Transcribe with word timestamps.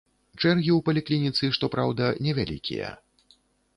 Чэргі 0.41 0.71
ў 0.77 0.85
паліклініцы, 0.87 1.51
што 1.59 1.65
праўда, 1.75 2.09
невялікія. 2.29 2.89